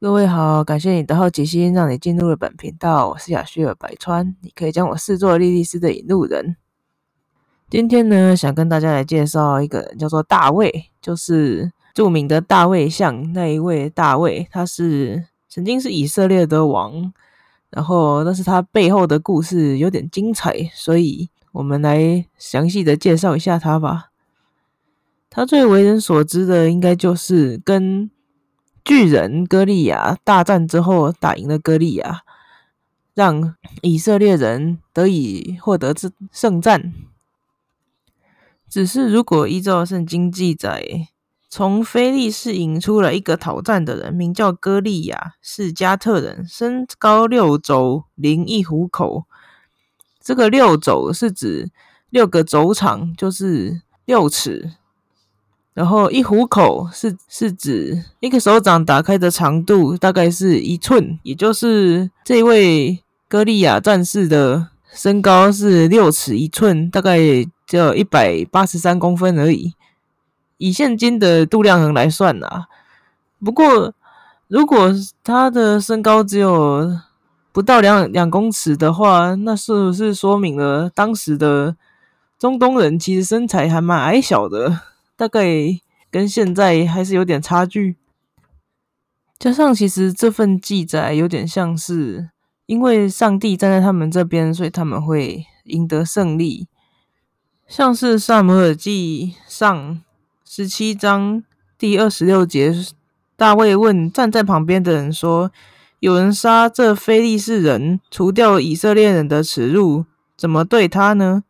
[0.00, 3.10] 各位好，感谢你的好奇心，让你进入了本频道。
[3.10, 6.56] 我是雅旭尔百川，你可以将我视作莉莉丝的引路人。
[7.68, 17.12] 今天呢，想跟大家来介绍一个人，叫做大卫，就是著名的大卫像那一位大卫，他是曾经是以色列的王，
[17.68, 24.06] 然后但是他背后的故事有点精彩，所以我们来详细的介绍一下他吧。
[25.28, 28.10] 他最为人所知的，应该就是跟
[28.84, 32.22] 巨人歌利亚大战之后打赢了歌利亚，
[33.14, 36.92] 让以色列人得以获得这胜战。
[38.68, 41.08] 只是如果依照圣经记载，
[41.48, 49.24] 从菲利士引出了一个讨战的人，名叫歌利亚，是加特人，身高六肘，零一虎口。
[50.20, 51.70] 这个六肘是指
[52.08, 54.72] 六个肘长，就是六尺。
[55.72, 67.18] 然后一虎口是是指一个手掌打开的长度，大概是一寸，也就是这位歌利亚战士的身高是六尺一寸，大概
[67.66, 69.74] 只有一百八十三公分而已。
[70.58, 72.66] 以现今的度量衡来算啊，
[73.42, 73.94] 不过
[74.48, 76.98] 如果他的身高只有
[77.52, 81.76] 不到两两公尺的话，那是不是说明了当时的
[82.38, 84.80] 中东人其实身材还蛮矮小的？
[85.20, 85.44] 大概
[86.10, 87.96] 跟现在还是有点差距，
[89.38, 92.30] 加上其实这份记载有点像是
[92.64, 96.68] 因为上帝站在他们这边，所以他们会赢得胜利。
[97.68, 100.00] 像是萨姆尔记上
[100.46, 101.44] 十七章
[101.76, 102.74] 第二十六节，
[103.36, 105.52] 大卫问站在旁边的人说
[106.00, 111.44] ：“有人杀这非利士人，除掉以色列人的耻辱，怎么对他呢？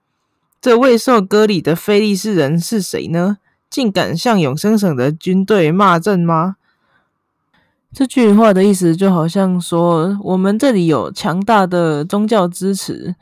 [0.60, 3.38] 这未受割礼的非利士人是谁呢？”
[3.70, 6.56] 竟敢向永生省的军队骂阵吗？
[7.92, 13.14] 这句话的意思就好像说，我们这里有强大的宗教支持，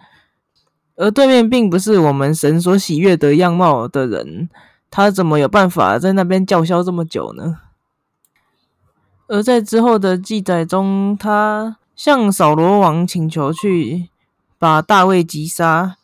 [0.97, 4.49] 而对面并不是我们神所喜悦的样貌的人，
[4.91, 7.61] 他怎么有办法在那边叫嚣这么久呢？
[9.27, 14.09] 而在之后的记载中，他向扫罗王请求去
[14.59, 15.97] 把大卫击杀，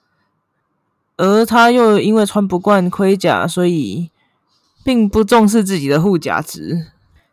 [1.18, 4.10] 而他又因为穿不惯盔甲，所以。
[4.84, 6.88] 并不重视自己的护甲值，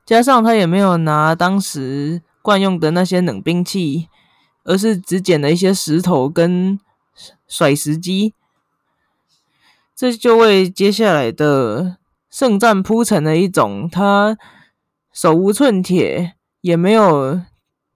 [0.06, 4.08] 加上他也没有拿当时惯用的那些冷兵器，
[4.64, 6.80] 而是只捡了一些石头跟
[7.48, 8.34] 甩石机，
[9.94, 11.98] 这就为接下来的
[12.30, 14.38] 圣战铺成了一种他
[15.14, 17.42] 手无寸铁，也没有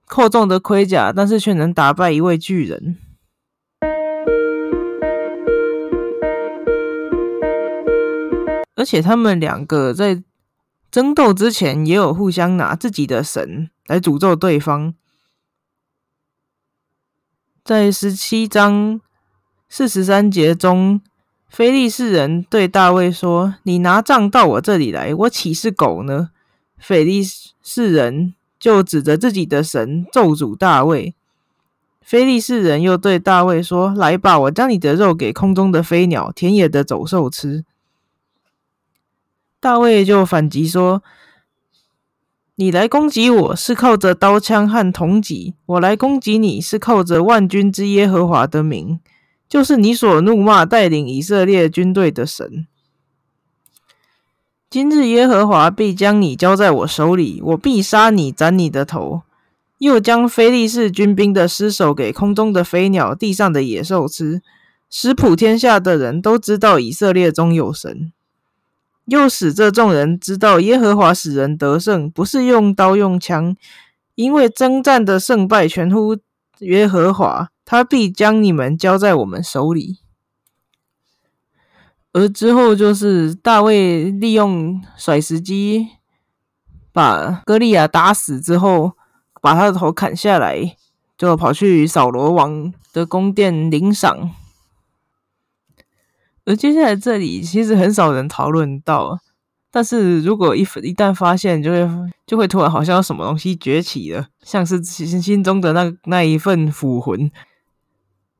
[0.04, 2.98] 厚重的盔甲，但是却能打败一位巨人。
[8.76, 10.22] 而且他们两个在
[10.90, 14.94] 争斗之前，也有互相拿自己的神来诅咒对方。
[17.64, 19.00] 在十七章
[19.68, 21.00] 四十三节中，
[21.48, 26.30] 菲利士人对大卫说：“你拿杖到我这里来，我岂是狗呢？”
[26.78, 27.22] 菲利
[27.62, 31.14] 士人就指着自己的神咒诅大卫。
[32.00, 37.64] 菲利士人又对大卫说：“来吧，我将你的肉给空中的飞鸟、田野的走兽吃。”
[39.66, 41.02] 大卫就反击说
[42.54, 49.00] ：“你来攻击我是靠着刀枪和铜戟，我来攻击你是靠着万军之耶和华的名，
[49.48, 52.68] 就是你所怒骂带领以色列军队的神。
[54.70, 59.22] 今日耶和华必将你交在我手里，我必杀你，斩你的头，
[59.78, 64.42] 又将非利士军兵的尸首给空中的飞鸟、地上的野兽吃，
[64.88, 68.12] 使普天下的人都知道以色列中有神。”
[69.06, 73.56] 又使这众人知道耶和华使人得胜，不是用刀用枪，
[74.14, 76.16] 因为征战的胜败全乎
[76.58, 79.98] 耶和华，他必将你们交在我们手里。
[82.12, 85.88] 而之后就是大卫利用甩石机
[86.90, 88.92] 把歌利亚打死之后，
[89.42, 90.76] 把他的头砍下来，
[91.18, 94.30] 就跑去扫罗王的宫殿领赏。
[96.46, 99.18] 而接下来这里其实很少人讨论到，
[99.72, 101.88] 但是如果一一旦发现，就会
[102.24, 107.28] 就会突然好像有什么东西崛起了，像是心心中的那那一份腐魂。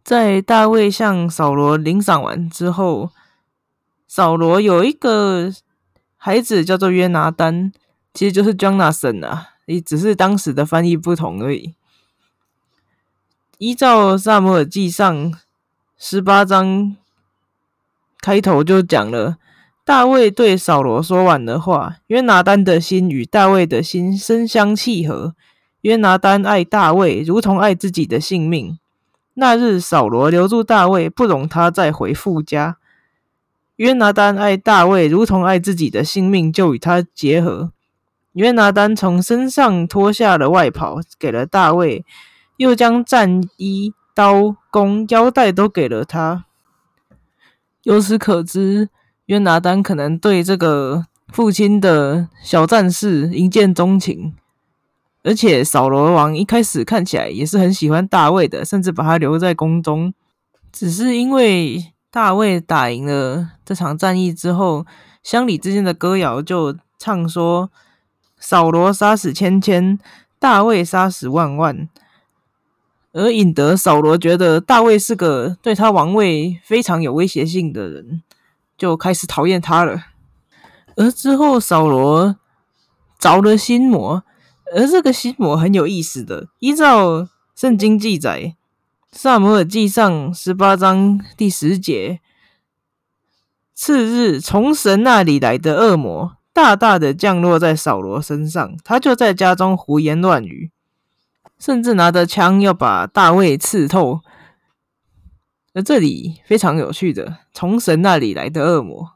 [0.05, 3.11] 在大卫向扫罗领赏完之后，
[4.07, 5.53] 扫罗有一个
[6.17, 7.73] 孩子叫做约拿丹，
[8.15, 11.75] 其实就是 Jonathan 啊，也只是当时的翻译不同而已。
[13.59, 15.35] 依照萨姆尔记上
[15.99, 16.97] 十八章。
[18.27, 19.37] 开头就讲了，
[19.85, 25.37] 大卫对扫罗说完的话，约拿丹的心与大卫的心深相契合。
[25.83, 28.81] 约拿丹爱大卫，如同爱自己的性命。
[29.35, 32.79] 那日，扫罗留住大卫，不容他再回父家。
[33.77, 37.71] 约拿丹爱大卫，如同爱自己的性命，就与他结合。
[38.33, 42.05] 约拿丹从身上脱下了外袍，给了大卫，
[42.57, 46.47] 又将战衣、刀、弓、腰带都给了他。
[47.87, 48.89] 由此可知。
[49.27, 54.35] 约拿丹可能对这个父亲的小战士一见钟情，
[55.25, 60.15] 而且扫罗王一开始看起来也是很喜欢大卫的，甚至把他留在宫中。
[60.73, 64.87] 只是因为大卫打赢了这场战役之后，
[65.23, 67.71] 乡里之间的歌谣就唱说
[68.39, 69.99] ：“扫罗杀死千千，
[70.39, 71.89] 大卫杀死万万。”
[73.17, 78.23] 而引得扫罗觉得大卫是个对他王位非常有威胁性的人。
[78.79, 79.99] 就开始讨厌他了，
[80.97, 82.37] 而之后扫罗
[83.19, 84.23] 着了心魔，
[84.75, 86.49] 而这个心魔很有意思的。
[86.59, 88.43] 依照圣经记载，
[89.13, 92.21] 《萨摩尔记上》十八章第十节，
[93.73, 100.71] 次日从神那里来的恶魔大大的降落在扫罗身上，他就在家中胡言乱语，
[101.59, 104.21] 甚至拿着枪要把大卫刺透。
[105.75, 109.13] 而这里非常有趣的，从神那里来的恶魔。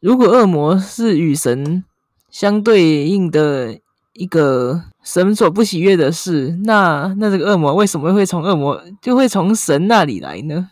[0.00, 1.84] 如果恶魔是与神
[2.30, 3.78] 相对应的
[4.14, 10.70] 一个神所不喜悦的事，那那这个恶魔为什么会从恶魔就会从神那里来呢？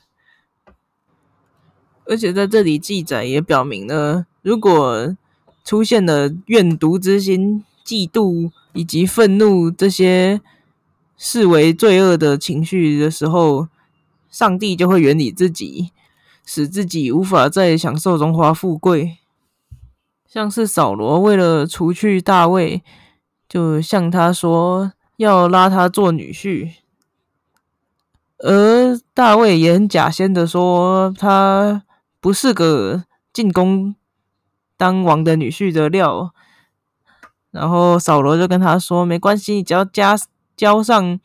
[2.06, 5.14] 而且在这里记载也表明了，如果
[5.62, 10.40] 出现了怨毒之心、嫉妒以及愤怒这些
[11.18, 13.68] 视为罪恶的情绪的时候。
[14.30, 15.90] 上帝就会远离自己，
[16.44, 19.16] 使自己无法再享受荣华富贵。
[20.26, 22.82] 像是扫罗为了除去大卫，
[23.48, 26.72] 就向他说要拉他做女婿，
[28.36, 31.84] 而大卫也很假先的说他
[32.20, 33.94] 不是个进宫
[34.76, 36.34] 当王的女婿的料。
[37.50, 40.14] 然后扫罗就跟他说：“没关系，只要加
[40.58, 41.18] 交上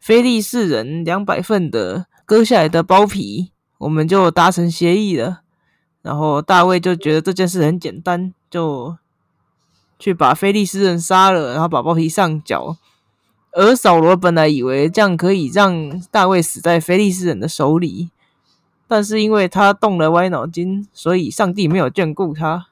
[0.00, 5.40] 非利士人两百份的。”割下来的包皮，我们就达成协议了。
[6.02, 8.98] 然后大卫就觉得这件事很简单，就
[9.98, 12.76] 去把菲利斯人杀了，然后把包皮上缴。
[13.52, 18.10] 而扫罗本来以为这样可以让大卫死在菲利斯人的手里，
[18.86, 22.66] 但是因为他动了歪脑筋，所以上帝没有眷顾他。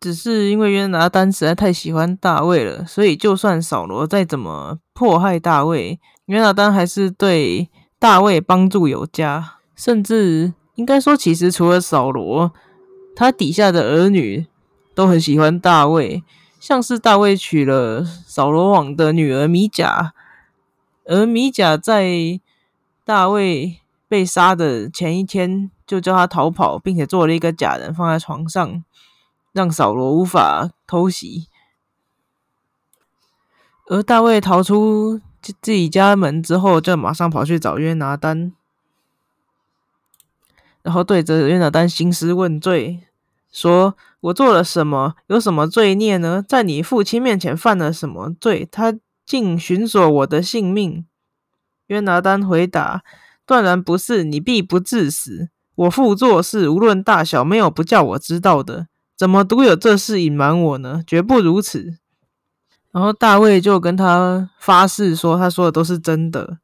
[0.00, 6.00] 只是因为约拿丹实在太喜欢大卫了，所以就算扫罗再怎么迫害大卫。
[6.24, 7.68] 约拿丹还是对
[7.98, 12.50] 大卫帮助有加，甚至应该说，其实除了扫罗，
[13.14, 14.46] 他底下的儿女
[14.94, 16.24] 都很喜欢大卫。
[16.58, 20.12] 像是大卫娶了扫罗王的女儿米甲，
[21.06, 22.38] 而米甲在
[23.04, 28.84] 大卫被杀的前一天就叫他逃跑，并且做了一个假人放在床上，
[29.52, 31.48] 让扫罗无法偷袭。
[33.88, 35.20] 而大卫逃出。
[35.42, 38.52] 自自己家门之后，就马上跑去找约拿丹，
[40.82, 43.04] 然后对着约拿丹兴师问罪，
[43.50, 45.14] 说：“我做了什么？
[45.28, 46.44] 有什么罪孽呢？
[46.46, 48.68] 在你父亲面前犯了什么罪？
[48.70, 51.06] 他竟寻索我的性命？”
[51.88, 53.02] 约拿丹回答
[53.46, 55.48] ：“断然不是，你必不致死。
[55.74, 58.88] 我父做事无论大小，没有不叫我知道的。
[59.20, 61.04] 怎么独有这事隐瞒我呢？
[61.06, 61.98] 绝不如此。”
[62.90, 66.56] 然后大卫就跟他发誓说：“他说的都是真的。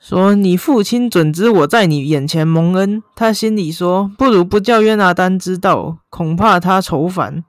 [0.00, 7.44] 说你父亲准知我在你眼前蒙恩，他心里说：不如不叫约拿丹知道，恐怕他愁烦。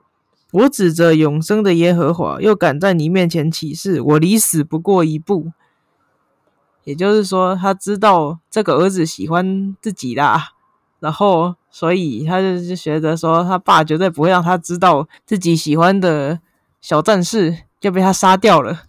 [0.52, 5.50] 我指着永生的耶和华，又敢在你面前起誓，我离死不过一步。
[6.84, 10.50] 也就是说，他知道这个儿子喜欢自己啦，
[11.04, 16.40] 然后所以他就是觉得说，他爸绝对不会让他知道自己喜欢的。”
[16.80, 18.80] 小战士就被他杀掉了。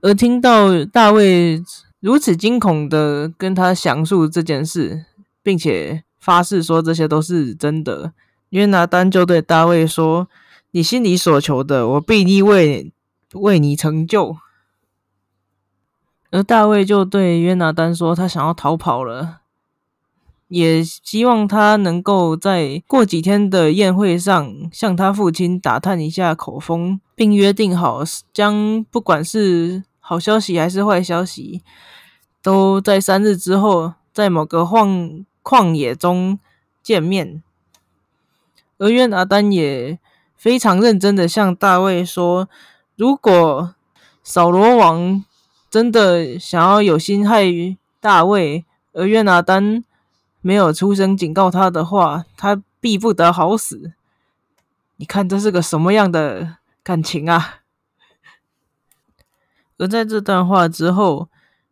[0.00, 1.62] 而听到大卫
[2.00, 5.04] 如此惊恐的跟他详述这件事，
[5.42, 8.12] 并且发誓说这些都是真的，
[8.50, 10.28] 约拿丹就对大卫说
[10.72, 12.92] ：“你心里所求的，我必定为
[13.34, 14.36] 为你成就。”
[16.32, 19.40] 而大卫就对约拿丹说：“他想要逃跑了。”
[20.48, 28.02] 也希望他能够在过几天的宴会上向他父亲打探一下口风，并约定好
[28.34, 31.62] 将不管是好消息还是坏消息，
[32.42, 36.38] 都在三日之后，在某个荒旷野中
[36.82, 37.42] 见面。
[38.76, 39.98] 而约拿丹也
[40.36, 42.48] 非常认真的向大卫说
[42.96, 43.74] ：“如果
[44.22, 45.24] 扫罗王
[45.72, 49.82] 真的想要有心害于大卫，而约拿丹
[50.42, 53.94] 没有出声警告他的话，他必不得好死。
[54.96, 57.60] 你看这是个什么样的感情啊？”
[59.78, 61.30] 而在这段话之后，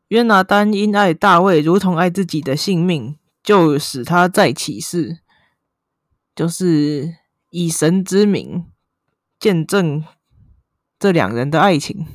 [0.08, 5.18] 约拿丹因爱大卫如同爱自己的性命，就使他再起誓，
[6.34, 7.16] 就是
[7.50, 8.64] 以神之名
[9.38, 10.02] 见证
[10.98, 12.06] 这两人的爱情。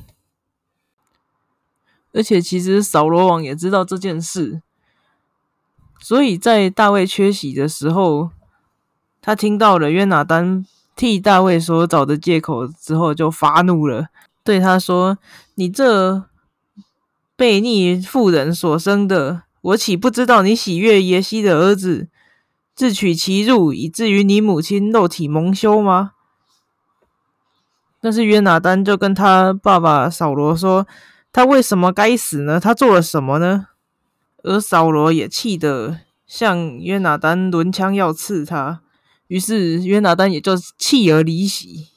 [2.16, 4.62] 而且，其实扫罗王也知道这件事，
[6.00, 8.30] 所以在大卫缺席的时候，
[9.20, 10.64] 他听到了约拿丹
[10.96, 14.06] 替大卫所找的借口之后，就发怒了。
[14.42, 15.18] 对他说
[15.56, 16.24] ：“你这
[17.36, 22.08] 悖逆妇人所生的，我岂不知道你喜悦耶西的儿子，
[22.74, 26.12] 自取其辱，以至于你母亲肉体蒙羞吗？”
[28.00, 30.86] 但是约拿丹就跟他爸爸扫罗说
[31.36, 32.58] ：“他为什么该死呢？
[32.58, 33.66] 他做了什么呢？”
[34.42, 38.80] 而扫罗也气得向约拿丹抡枪要刺他，
[39.26, 41.88] 于是约拿丹也就弃而离席。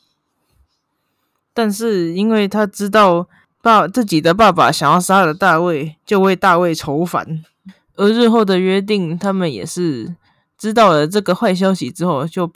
[1.54, 3.30] 但是，因为他知道
[3.62, 7.46] 爸自己的爸爸想要杀了大卫，就为大卫愁烦。
[7.96, 10.18] 而日后的约定，他们也是
[10.58, 12.52] 知道了这个坏消息之后，就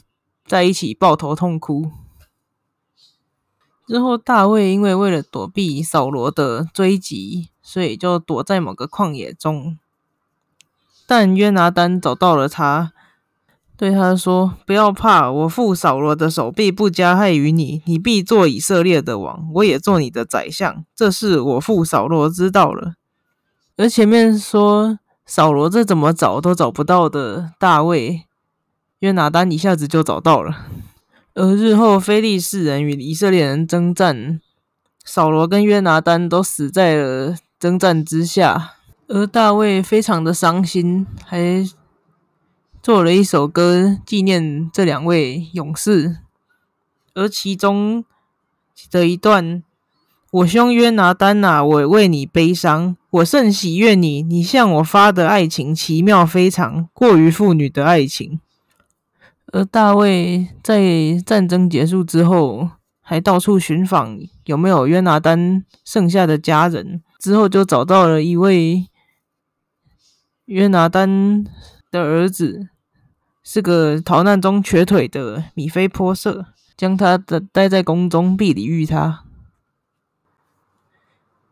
[0.46, 1.90] 在一起抱头痛哭。
[3.88, 9.78] 之后，大卫因为为了躲避扫罗的追击，所以就躲在某个旷野中。
[11.06, 12.94] 但约拿丹找到了他。
[13.76, 20.86] 对他说：“不要怕，我父扫罗的手臂不加害于你，你必做以色列的王，我也做你的宰相。
[20.96, 22.94] 这是我父扫罗知道了。
[23.76, 28.24] 而前面说扫罗这怎么找都找不到的大卫，
[29.00, 30.68] 约拿丹一下子就找到了。
[31.36, 34.40] 而日后非利士人与以色列人征战，
[35.04, 38.76] 扫罗跟约拿丹都死在了征战之下，
[39.08, 41.66] 而大卫非常的伤心，还。”
[42.84, 46.18] 做了一首歌纪念这两位勇士，
[47.14, 48.04] 而其中
[48.92, 49.64] 的一段
[50.30, 58.42] ：“我兄约拿丹呐，我为你悲伤，我甚喜悦你，你向我发的爱情奇妙非常，过于妇女的爱情。”
[59.54, 60.82] 而大卫在
[61.24, 68.88] 战争结束之后，还到处寻访有没有约拿丹剩下的家人，之后就找到了一位
[70.46, 71.46] 约拿丹
[71.92, 72.70] 的儿子。
[73.44, 79.24] 是个逃难中瘸腿的米菲波色，将他的待在宫中，必礼遇他。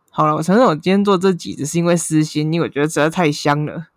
[0.10, 3.90] 好了，我承认我今天做这几只是因为私心，因为我觉得实在太香了。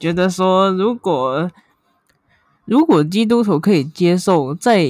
[0.00, 1.50] 觉得说，如果
[2.68, 4.86] 如果基督徒可以接受，在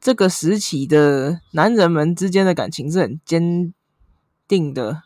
[0.00, 3.74] 这个时期的男人们之间的感情是很坚
[4.46, 5.02] 定的，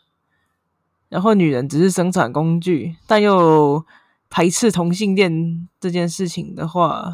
[1.09, 3.85] 然后女人只是生产工具，但又。
[4.31, 7.11] 排斥同性恋这件事情的话，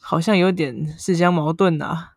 [0.00, 2.14] 好像有点自相矛盾啊。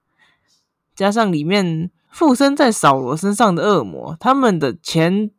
[0.96, 5.30] 加上里面附身在扫罗身上的恶魔，他们的前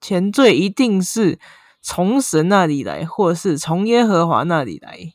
[0.00, 1.38] 前罪一定是
[1.80, 5.12] 从神那里来，或是从耶和华那里来。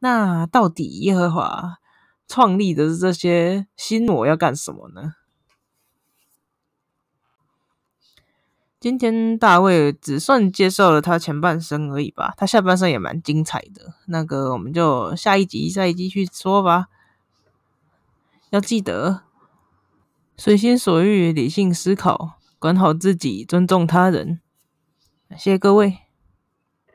[0.00, 1.78] 那到底耶和华
[2.26, 5.14] 创立的这些新魔要干什么呢？
[8.80, 13.94] 今天大卫只算介绍了他前半生而已吧，他下半生也蛮精彩的。
[14.06, 16.86] 那个我们就下一集再继续说吧。
[18.50, 19.22] 要记得
[20.36, 24.40] 随心所欲、理性思考，管好自己，尊重他人。
[25.30, 26.07] 谢谢各位。